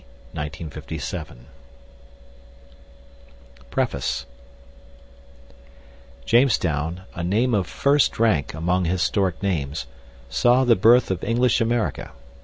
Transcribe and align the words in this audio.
Price 0.33 0.51
50 0.55 0.97
cents 0.97 1.39
Preface 3.69 4.25
Jamestown, 6.25 7.01
a 7.13 7.23
name 7.23 7.53
of 7.53 7.67
first 7.67 8.17
rank 8.17 8.55
among 8.55 8.85
historic 8.85 9.43
names, 9.43 9.85
saw 10.27 10.63
the 10.63 10.75
birth 10.75 11.11
of 11.11 11.23
English 11.23 11.61
America. 11.61 12.13